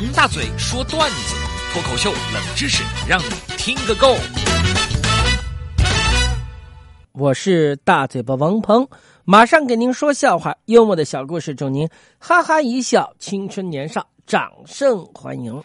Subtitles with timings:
[0.00, 1.34] 王大嘴说段子，
[1.72, 3.24] 脱口秀冷知识，让你
[3.56, 4.14] 听个够。
[7.10, 8.88] 我是大嘴巴王鹏，
[9.24, 15.60] 马上给您说笑话，幽默的小故事，祝您哈哈一笑，青春年少，掌声欢迎。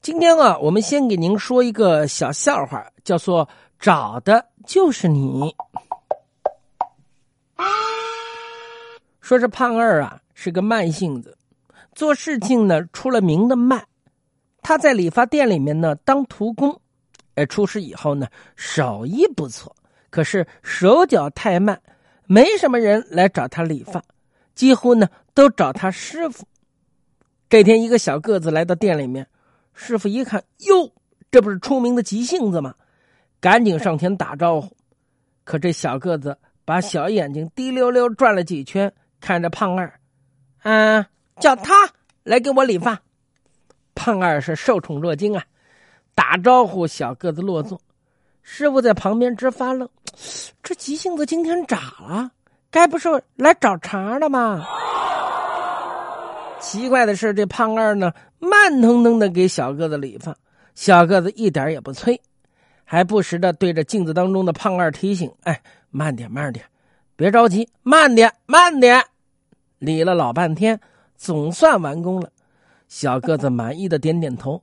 [0.00, 3.46] 今天啊，我们先给您说一个小笑话，叫做
[3.78, 5.54] “找的就是你”。
[9.20, 11.35] 说这胖二啊是个慢性子，
[11.96, 13.84] 做事情呢出了名的慢。
[14.62, 16.80] 他在理发店里面呢当徒工，
[17.34, 19.74] 哎，出师以后呢手艺不错，
[20.10, 21.80] 可是手脚太慢，
[22.26, 24.00] 没什么人来找他理发，
[24.54, 26.46] 几乎呢都找他师傅。
[27.48, 29.26] 这天，一个小个子来到店里面，
[29.72, 30.92] 师傅一看，哟，
[31.30, 32.74] 这不是出名的急性子吗？
[33.40, 34.76] 赶紧上前打招呼。
[35.44, 38.92] 可这小个子把小眼睛滴溜溜转了几圈。
[39.18, 39.98] 看着胖二，
[40.62, 41.06] 啊，
[41.40, 41.88] 叫他
[42.22, 43.00] 来给我理发。
[43.94, 45.44] 胖二是受宠若惊啊，
[46.14, 47.80] 打招呼，小个子落座。
[48.42, 49.88] 师傅在旁边直发愣，
[50.62, 52.30] 这急性子今天咋了？
[52.70, 54.64] 该不是来找茬的吗？
[56.60, 60.36] 奇怪的是，这胖二呢，慢腾腾的给小个子理发，
[60.74, 62.20] 小个子一点也不催，
[62.84, 66.64] 还不时的对着镜子当中的胖二提醒：“哎，慢点，慢点，
[67.14, 69.04] 别着急，慢点，慢点。”
[69.78, 70.80] 理了老半天，
[71.16, 72.30] 总算完工了。
[72.88, 74.62] 小个子满意的点点头。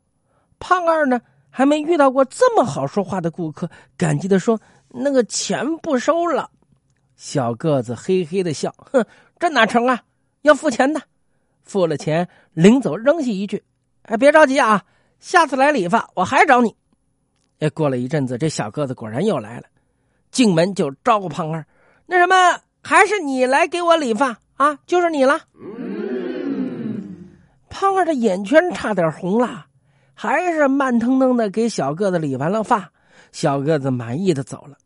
[0.59, 6.49] 胖二呢，还没遇到过这么好说话的顾客，感激的说：“那个钱不收了。”
[7.17, 9.05] 小个子嘿嘿的笑：“哼，
[9.39, 10.03] 这哪成啊？
[10.41, 11.01] 要付钱的。
[11.63, 13.63] 付了钱，临走扔下一句
[14.03, 14.83] ：‘哎，别着急啊，
[15.19, 16.75] 下次来理发我还找你。’
[17.59, 19.65] 哎，过了一阵子，这小个子果然又来了，
[20.31, 21.65] 进门就招呼胖二
[22.07, 25.41] ：‘那什么，还是你来给我理发。’啊，就是你了。
[27.73, 29.65] 胖二的眼圈差点红了，
[30.13, 32.91] 还是慢腾腾的给小个子理完了发。
[33.31, 34.77] 小个子满意的走了。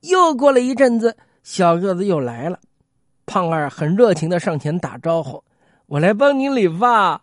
[0.00, 2.58] 又过了一阵子，小个子又来了。
[3.26, 5.44] 胖二很热情的上前打招呼
[5.84, 7.20] ：“我来帮您理发。”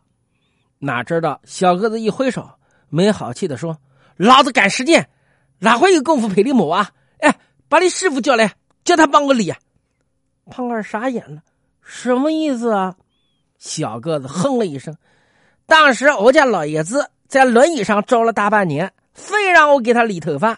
[0.77, 2.47] 哪知道小个子一挥手，
[2.89, 3.79] 没好气的说
[4.17, 5.09] ：“老子赶时间，
[5.57, 6.91] 哪会有功夫陪你磨啊？
[7.21, 8.53] 哎，把你师傅叫来，
[8.83, 9.51] 叫他帮我理。”
[10.45, 11.41] 胖二傻眼了。
[11.81, 12.95] 什么意思啊？
[13.61, 14.97] 小个子哼了一声。
[15.67, 20.57] 当时我家老爷子在轮椅上坐了大半年，非让我给他理头发，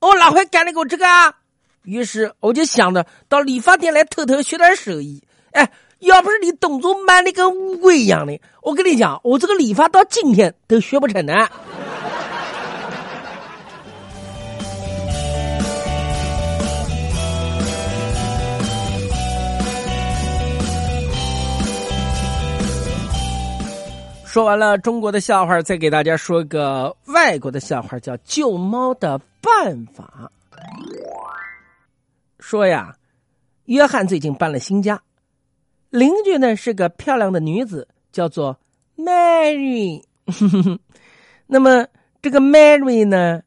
[0.00, 1.34] 我哪会干得过这个啊？
[1.82, 5.22] 于是我就想着到理发店来偷偷学点手艺。
[5.52, 11.48] 哎，要不是你动作慢的跟乌龟一样的，我跟你讲，我这个理发到今天都学不成呢。
[24.32, 30.32] 说完了中国的笑话，再给大家说个外国的笑话，叫救猫的办法。
[32.38, 32.96] 说呀，
[33.66, 34.98] 约翰最近搬了新家，
[35.90, 38.58] 邻居呢是个漂亮的女子，叫做
[38.96, 40.02] Mary。
[41.46, 41.86] 那么
[42.22, 43.42] 这个 Mary 呢，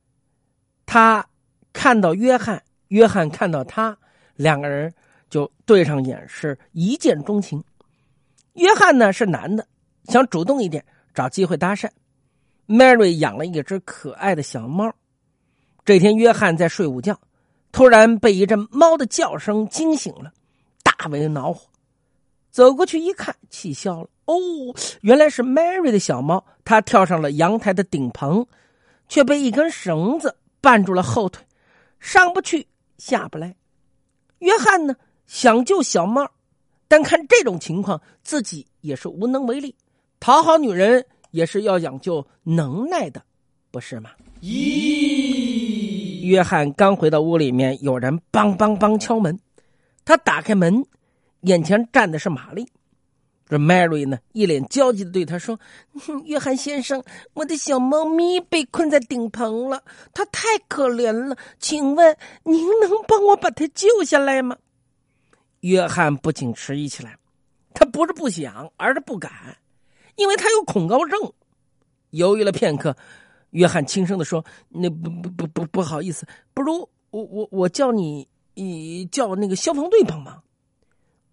[0.86, 1.26] 她
[1.74, 3.98] 看到约翰，约翰看到她，
[4.36, 4.94] 两个人
[5.32, 7.64] 就对上眼，是一见钟情。
[8.54, 9.68] 约翰呢是男的。
[10.08, 10.84] 想主动一点，
[11.14, 11.90] 找机会搭讪。
[12.68, 14.94] Mary 养了一只可爱的小猫。
[15.84, 17.20] 这天，约翰在睡午觉，
[17.72, 20.34] 突然被一阵猫的叫声惊醒了，
[20.82, 21.68] 大为恼火。
[22.50, 24.10] 走过去一看，气消了。
[24.26, 24.36] 哦，
[25.02, 26.44] 原来是 Mary 的小猫。
[26.64, 28.48] 它跳上了阳台的顶棚，
[29.08, 31.46] 却被一根绳子绊住了后腿，
[32.00, 32.66] 上不去，
[32.98, 33.56] 下不来。
[34.40, 34.96] 约翰呢，
[35.28, 36.28] 想救小猫，
[36.88, 39.76] 但看这种情况，自己也是无能为力。
[40.26, 43.22] 讨好女人也是要讲究能耐的，
[43.70, 44.10] 不是吗？
[44.42, 46.28] 咦！
[46.28, 49.40] 约翰刚回到屋里面，有人梆梆梆敲门。
[50.04, 50.84] 他打开门，
[51.42, 52.68] 眼前站的是玛丽。
[53.48, 55.60] 这 Mary 呢，一脸焦急的对他说
[56.26, 57.04] ：“约翰先生，
[57.36, 64.58] 我的小猫咪被困在顶棚了，它太可怜了，请问您能帮我把它救下来吗？”
[65.62, 67.16] 约翰不仅迟疑起来，
[67.76, 69.32] 他不是不想，而是不敢。
[70.16, 71.20] 因为他有恐高症，
[72.12, 72.96] 犹豫了片刻，
[73.52, 80.42] 约翰轻声的说：“那不不不不不好意思，不如我我我叫你，你叫那个消防队帮忙。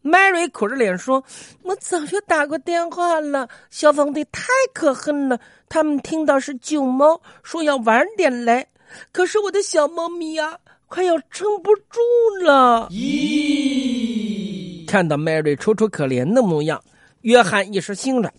[0.05, 1.23] ”Mary 苦着脸说
[1.63, 5.39] ：“我早就打过电话了，消防队太可恨了，
[5.69, 8.67] 他们听到是救猫，说要晚点来，
[9.13, 10.59] 可是我的小猫咪啊，
[10.89, 12.01] 快要撑不住
[12.43, 16.83] 了。”咦，看到 Mary 楚楚可怜的模样。
[17.21, 18.35] 约翰一时心软，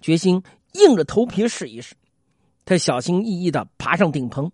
[0.00, 1.94] 决心硬着头皮试一试。
[2.64, 4.50] 他小心翼翼的爬上顶棚，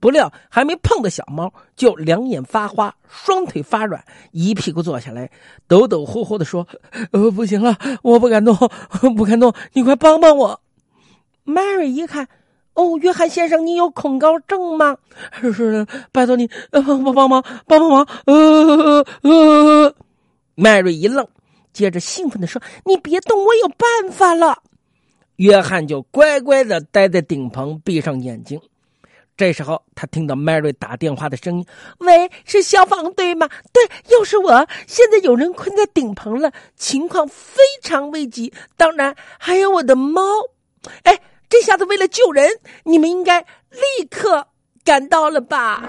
[0.00, 5.30] 不料还没碰到小猫，就两眼发花，双腿发软，一屁股坐下来，
[5.66, 6.66] 抖抖呼呼的说
[7.12, 8.54] ：“呃，不行了，我不敢动，
[9.16, 10.60] 不敢动，你快帮帮我。
[11.46, 12.28] ”Mary 一看。
[12.74, 14.98] 哦，约翰先生，你有恐高症吗？
[15.40, 18.06] 是的，拜托你，帮帮帮忙，帮帮忙。
[18.26, 19.94] 呃呃，
[20.54, 21.26] 迈瑞一愣，
[21.72, 24.62] 接着兴奋的说：“你别动，我有办法了。”
[25.36, 28.60] 约翰就乖乖的待在顶棚，闭上眼睛。
[29.36, 31.66] 这时候，他听到迈瑞打电话的声音
[32.00, 33.48] ：“喂，是消防队吗？
[33.72, 34.66] 对，又是我。
[34.86, 38.52] 现在有人困在顶棚了，情况非常危急。
[38.76, 40.22] 当然，还有我的猫。
[41.02, 41.20] 哎。
[41.48, 42.50] 这下子为了救人，
[42.82, 43.40] 你们应该
[43.70, 44.48] 立刻
[44.84, 45.88] 赶到了吧？